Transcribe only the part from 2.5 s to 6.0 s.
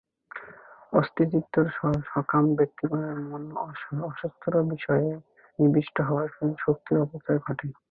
ব্যক্তিগণের মন সহস্র বিষয়ে নিবিষ্ট